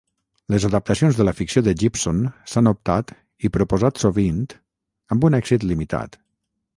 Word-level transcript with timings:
Les 0.51 0.63
adaptacions 0.69 1.17
de 1.19 1.25
la 1.27 1.33
ficció 1.39 1.61
de 1.67 1.73
Gibson 1.81 2.23
s'han 2.53 2.71
optat 2.71 3.13
i 3.49 3.51
proposat 3.59 4.01
sovint, 4.05 4.41
amb 5.17 5.29
un 5.31 5.39
èxit 5.41 5.67
limitat. 5.73 6.19